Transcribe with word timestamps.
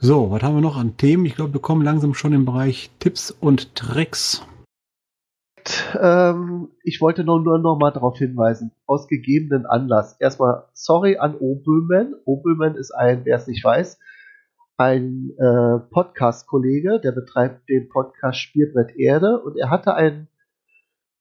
So, 0.00 0.30
was 0.30 0.44
haben 0.44 0.54
wir 0.54 0.60
noch 0.60 0.76
an 0.76 0.96
Themen? 0.96 1.24
Ich 1.26 1.34
glaube, 1.34 1.54
wir 1.54 1.60
kommen 1.60 1.82
langsam 1.82 2.14
schon 2.14 2.32
im 2.32 2.44
Bereich 2.44 2.92
Tipps 3.00 3.32
und 3.32 3.74
Tricks. 3.74 4.46
Ähm, 6.00 6.68
ich 6.84 7.00
wollte 7.00 7.24
nur, 7.24 7.40
nur 7.40 7.58
noch 7.58 7.78
mal 7.80 7.90
darauf 7.90 8.16
hinweisen, 8.16 8.70
aus 8.86 9.08
gegebenen 9.08 9.66
Anlass. 9.66 10.16
Erstmal 10.20 10.66
sorry 10.72 11.16
an 11.16 11.34
Obelman. 11.34 12.14
Obelman 12.26 12.76
ist 12.76 12.92
ein, 12.92 13.24
wer 13.24 13.38
es 13.38 13.48
nicht 13.48 13.64
weiß, 13.64 13.98
ein 14.76 15.30
äh, 15.36 15.80
Podcast-Kollege, 15.90 17.00
der 17.00 17.10
betreibt 17.10 17.68
den 17.68 17.88
Podcast 17.88 18.38
Spielbrett 18.38 18.96
Erde 18.96 19.40
und 19.42 19.58
er 19.58 19.68
hatte 19.68 19.94
ein, 19.94 20.28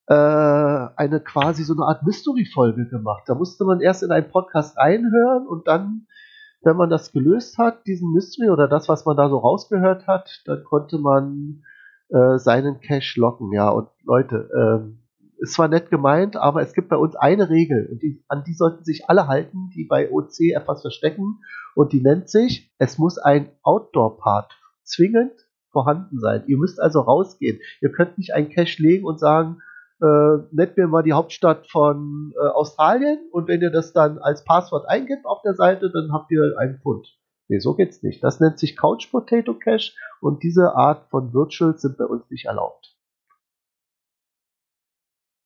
äh, 0.05 0.13
eine 0.13 1.19
quasi 1.19 1.63
so 1.63 1.73
eine 1.73 1.85
Art 1.87 2.03
Mystery-Folge 2.03 2.87
gemacht. 2.89 3.23
Da 3.25 3.33
musste 3.33 3.65
man 3.65 3.81
erst 3.81 4.03
in 4.03 4.11
einen 4.11 4.29
Podcast 4.29 4.77
reinhören 4.77 5.47
und 5.47 5.67
dann, 5.67 6.05
wenn 6.61 6.77
man 6.77 6.89
das 6.89 7.11
gelöst 7.11 7.57
hat, 7.57 7.85
diesen 7.87 8.11
Mystery 8.13 8.49
oder 8.49 8.67
das, 8.67 8.89
was 8.89 9.05
man 9.05 9.17
da 9.17 9.29
so 9.29 9.37
rausgehört 9.37 10.07
hat, 10.07 10.41
dann 10.45 10.63
konnte 10.63 10.97
man 10.97 11.63
äh, 12.09 12.37
seinen 12.37 12.79
Cash 12.79 13.15
locken. 13.17 13.51
Ja, 13.51 13.69
und 13.69 13.89
Leute, 14.03 14.49
ähm, 14.55 14.99
ist 15.39 15.53
zwar 15.53 15.67
nett 15.67 15.89
gemeint, 15.89 16.35
aber 16.35 16.61
es 16.61 16.73
gibt 16.73 16.89
bei 16.89 16.97
uns 16.97 17.15
eine 17.15 17.49
Regel 17.49 17.87
und 17.91 18.01
die, 18.01 18.23
an 18.27 18.43
die 18.45 18.53
sollten 18.53 18.83
sich 18.83 19.07
alle 19.07 19.27
halten, 19.27 19.69
die 19.75 19.85
bei 19.85 20.11
OC 20.11 20.55
etwas 20.55 20.81
verstecken 20.81 21.39
und 21.75 21.93
die 21.93 22.01
nennt 22.01 22.29
sich, 22.29 22.73
es 22.79 22.97
muss 22.97 23.17
ein 23.17 23.51
Outdoor-Part 23.61 24.57
zwingend 24.83 25.33
vorhanden 25.71 26.19
sein. 26.19 26.43
Ihr 26.47 26.57
müsst 26.57 26.81
also 26.81 27.01
rausgehen. 27.01 27.59
Ihr 27.81 27.91
könnt 27.91 28.17
nicht 28.17 28.33
einen 28.33 28.49
Cache 28.49 28.81
legen 28.81 29.05
und 29.05 29.19
sagen, 29.19 29.61
äh, 30.01 30.37
nennt 30.51 30.77
mir 30.77 30.87
mal 30.87 31.03
die 31.03 31.13
Hauptstadt 31.13 31.69
von 31.71 32.33
äh, 32.35 32.47
Australien 32.47 33.19
und 33.31 33.47
wenn 33.47 33.61
ihr 33.61 33.71
das 33.71 33.93
dann 33.93 34.19
als 34.19 34.43
Passwort 34.43 34.87
eingibt 34.87 35.25
auf 35.25 35.41
der 35.41 35.55
Seite, 35.55 35.91
dann 35.91 36.11
habt 36.11 36.31
ihr 36.31 36.55
einen 36.57 36.79
Pfund. 36.79 37.07
Nee, 37.47 37.59
so 37.59 37.75
geht's 37.75 38.03
nicht. 38.03 38.23
Das 38.23 38.39
nennt 38.39 38.59
sich 38.59 38.75
Couch 38.75 39.09
Potato 39.09 39.53
Cache 39.53 39.93
und 40.21 40.43
diese 40.43 40.75
Art 40.75 41.09
von 41.09 41.33
Virtuals 41.33 41.81
sind 41.81 41.97
bei 41.97 42.05
uns 42.05 42.29
nicht 42.29 42.45
erlaubt. 42.45 42.95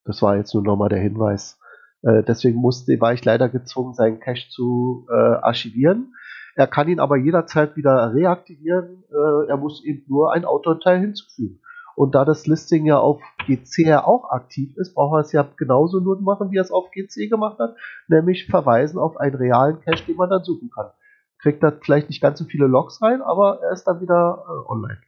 Das 0.03 0.21
war 0.21 0.35
jetzt 0.35 0.53
nur 0.53 0.63
nochmal 0.63 0.89
der 0.89 0.99
Hinweis. 0.99 1.59
Äh, 2.01 2.23
deswegen 2.23 2.59
musste, 2.59 2.99
war 2.99 3.13
ich 3.13 3.23
leider 3.23 3.49
gezwungen, 3.49 3.93
seinen 3.93 4.19
Cache 4.19 4.49
zu 4.49 5.07
äh, 5.09 5.13
archivieren. 5.13 6.15
Er 6.55 6.67
kann 6.67 6.89
ihn 6.89 6.99
aber 6.99 7.17
jederzeit 7.17 7.77
wieder 7.77 8.13
reaktivieren. 8.13 9.03
Äh, 9.09 9.49
er 9.49 9.57
muss 9.57 9.83
eben 9.85 10.03
nur 10.07 10.33
ein 10.33 10.43
Outdoor-Teil 10.43 10.99
hinzufügen. 10.99 11.61
Und 12.01 12.15
da 12.15 12.25
das 12.25 12.47
Listing 12.47 12.87
ja 12.87 12.97
auf 12.97 13.21
GC 13.45 13.85
ja 13.85 14.03
auch 14.07 14.31
aktiv 14.31 14.75
ist, 14.77 14.95
braucht 14.95 15.17
er 15.17 15.19
es 15.19 15.31
ja 15.33 15.43
genauso 15.43 15.99
nur 15.99 16.19
machen, 16.19 16.49
wie 16.49 16.57
er 16.57 16.63
es 16.63 16.71
auf 16.71 16.89
GC 16.89 17.29
gemacht 17.29 17.59
hat, 17.59 17.77
nämlich 18.07 18.47
verweisen 18.47 18.97
auf 18.97 19.17
einen 19.17 19.35
realen 19.35 19.79
Cache, 19.81 20.07
den 20.07 20.15
man 20.15 20.31
dann 20.31 20.43
suchen 20.43 20.71
kann. 20.71 20.89
Kriegt 21.37 21.61
da 21.61 21.69
vielleicht 21.69 22.09
nicht 22.09 22.19
ganz 22.19 22.39
so 22.39 22.45
viele 22.45 22.65
Logs 22.65 23.03
rein, 23.03 23.21
aber 23.21 23.61
er 23.61 23.73
ist 23.73 23.83
dann 23.83 24.01
wieder 24.01 24.43
äh, 24.47 24.71
online. 24.71 24.99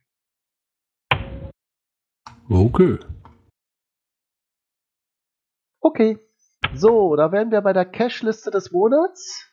Okay. 2.47 2.99
Okay. 5.79 6.19
So, 6.75 7.15
da 7.15 7.31
wären 7.31 7.49
wir 7.49 7.61
bei 7.61 7.73
der 7.73 7.85
Cache-Liste 7.85 8.51
des 8.51 8.71
Monats. 8.71 9.51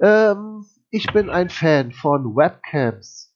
Ähm, 0.00 0.66
ich 0.90 1.12
bin 1.12 1.30
ein 1.30 1.48
Fan 1.48 1.92
von 1.92 2.34
Webcams. 2.34 3.32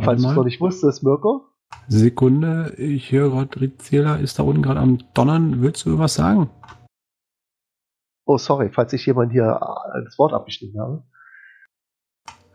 Falls 0.00 0.20
du 0.20 0.30
es 0.30 0.34
noch 0.34 0.42
nicht 0.42 0.60
wusstest, 0.60 1.04
Mirko. 1.04 1.53
Sekunde, 1.88 2.74
ich 2.76 3.12
höre 3.12 3.30
gerade, 3.30 3.60
Rizela 3.60 4.16
ist 4.16 4.38
da 4.38 4.42
unten 4.42 4.62
gerade 4.62 4.80
am 4.80 4.98
Donnern. 5.14 5.60
Willst 5.60 5.84
du 5.84 5.98
was 5.98 6.14
sagen? 6.14 6.50
Oh, 8.26 8.38
sorry, 8.38 8.70
falls 8.70 8.92
ich 8.92 9.04
jemand 9.04 9.32
hier 9.32 9.60
äh, 9.60 10.04
das 10.04 10.18
Wort 10.18 10.32
abgestimmt 10.32 10.76
habe. 10.78 11.04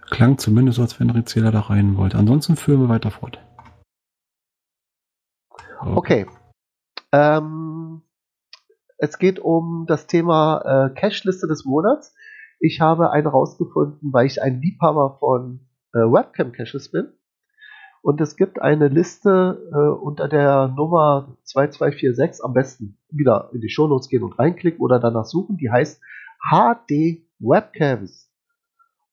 Klang 0.10 0.40
zumindest 0.40 0.78
so, 0.78 0.82
als 0.82 1.00
wenn 1.00 1.12
Rizela 1.12 1.52
da 1.52 1.62
rein 1.62 1.96
wollte. 1.98 2.18
Ansonsten 2.18 2.56
führen 2.56 2.82
wir 2.82 2.90
weiter 2.90 3.12
fort. 3.12 3.40
Okay. 5.82 6.26
Ähm, 7.12 8.02
es 8.98 9.18
geht 9.18 9.40
um 9.40 9.86
das 9.88 10.08
Thema 10.08 10.62
äh, 10.66 11.00
Cache-Liste 11.00 11.48
des 11.48 11.66
Monats. 11.66 12.16
Ich 12.60 12.82
habe 12.82 13.12
eine 13.12 13.30
rausgefunden, 13.30 14.12
weil 14.12 14.26
ich 14.26 14.42
ein 14.42 14.60
Liebhaber 14.60 15.18
von 15.20 15.68
äh, 15.94 16.00
Webcam-Caches 16.00 16.92
bin. 16.92 17.14
Und 18.02 18.22
es 18.22 18.36
gibt 18.38 18.62
eine 18.62 18.88
Liste 18.88 19.62
äh, 19.72 20.02
unter 20.02 20.28
der 20.28 20.70
Nummer 20.70 21.36
2246, 21.44 22.44
am 22.44 22.54
besten 22.54 22.98
wieder 23.10 23.50
in 23.54 23.62
die 23.62 23.70
Shownotes 23.70 24.08
gehen 24.08 24.24
und 24.24 24.40
reinklicken 24.40 24.80
oder 24.80 25.00
danach 25.00 25.26
suchen, 25.26 25.58
die 25.58 25.70
heißt 25.70 26.02
HD 26.50 27.26
Webcams. 27.40 28.30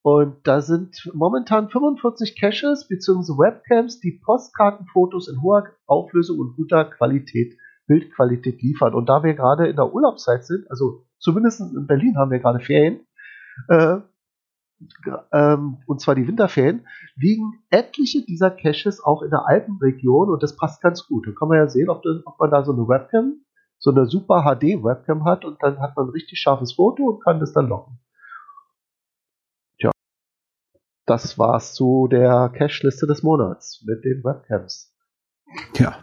Und 0.02 0.46
da 0.46 0.60
sind 0.60 1.10
momentan 1.14 1.68
45 1.68 2.40
Caches 2.40 2.86
bzw. 2.86 3.32
Webcams, 3.32 3.98
die 3.98 4.20
Postkartenfotos 4.24 5.28
in 5.28 5.42
hoher 5.42 5.64
Auflösung 5.86 6.38
und 6.38 6.54
guter 6.54 6.84
Qualität, 6.84 7.58
Bildqualität 7.88 8.62
liefern. 8.62 8.94
Und 8.94 9.08
da 9.08 9.24
wir 9.24 9.34
gerade 9.34 9.66
in 9.66 9.74
der 9.74 9.92
Urlaubszeit 9.92 10.44
sind, 10.44 10.70
also 10.70 11.04
zumindest 11.18 11.60
in 11.60 11.88
Berlin 11.88 12.16
haben 12.16 12.30
wir 12.30 12.38
gerade 12.38 12.60
Ferien, 12.60 13.00
äh, 13.68 13.98
ähm, 15.32 15.78
und 15.86 16.00
zwar 16.00 16.14
die 16.14 16.26
Winterferien, 16.26 16.86
liegen 17.16 17.60
etliche 17.70 18.24
dieser 18.24 18.50
Caches 18.50 19.02
auch 19.02 19.22
in 19.22 19.30
der 19.30 19.46
Alpenregion 19.46 20.30
und 20.30 20.42
das 20.42 20.56
passt 20.56 20.82
ganz 20.82 21.06
gut. 21.06 21.26
Da 21.26 21.32
kann 21.32 21.48
man 21.48 21.58
ja 21.58 21.68
sehen, 21.68 21.88
ob, 21.88 22.02
das, 22.02 22.24
ob 22.24 22.38
man 22.38 22.50
da 22.50 22.64
so 22.64 22.72
eine 22.72 22.86
Webcam, 22.88 23.40
so 23.78 23.90
eine 23.90 24.06
super 24.06 24.42
HD 24.42 24.82
Webcam 24.82 25.24
hat 25.24 25.44
und 25.44 25.62
dann 25.62 25.80
hat 25.80 25.96
man 25.96 26.06
ein 26.06 26.10
richtig 26.10 26.40
scharfes 26.40 26.74
Foto 26.74 27.04
und 27.04 27.24
kann 27.24 27.40
das 27.40 27.52
dann 27.52 27.68
locken. 27.68 27.98
Tja, 29.80 29.90
das 31.06 31.38
war's 31.38 31.74
zu 31.74 32.08
der 32.10 32.50
Cache-Liste 32.54 33.06
des 33.06 33.22
Monats 33.22 33.84
mit 33.86 34.04
den 34.04 34.22
Webcams. 34.24 34.92
Ja, 35.76 35.96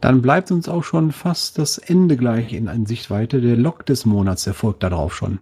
dann 0.00 0.22
bleibt 0.22 0.50
uns 0.50 0.68
auch 0.68 0.82
schon 0.82 1.12
fast 1.12 1.58
das 1.58 1.78
Ende 1.78 2.16
gleich 2.16 2.52
in, 2.52 2.86
Sichtweite. 2.86 3.40
Der 3.40 3.56
Log 3.56 3.84
des 3.86 4.06
Monats 4.06 4.46
erfolgt 4.46 4.82
darauf 4.82 5.14
schon. 5.14 5.36